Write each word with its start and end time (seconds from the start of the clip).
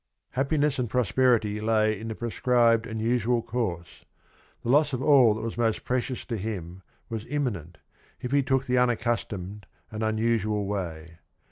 Happiness 0.31 0.79
and 0.79 0.89
prosperity 0.89 1.61
lay 1.61 1.99
in 1.99 2.07
the 2.07 2.15
prescribed 2.15 2.87
and 2.87 2.99
usual 2.99 3.43
course; 3.43 4.03
the 4.63 4.69
loss 4.69 4.93
of 4.93 5.03
all 5.03 5.35
that 5.35 5.43
was 5.43 5.59
most 5.59 5.83
precious 5.83 6.25
to 6.25 6.37
him 6.37 6.81
was 7.07 7.23
imminent 7.29 7.77
if 8.19 8.31
he 8.31 8.41
took 8.41 8.65
the 8.65 8.79
unaccustomed 8.79 9.67
and 9.91 10.01
unusual 10.01 10.65
way. 10.65 11.19